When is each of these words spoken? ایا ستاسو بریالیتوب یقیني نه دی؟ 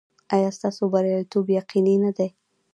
ایا 0.35 0.49
ستاسو 0.57 0.83
بریالیتوب 0.93 1.45
یقیني 1.59 1.95
نه 2.03 2.11
دی؟ 2.17 2.27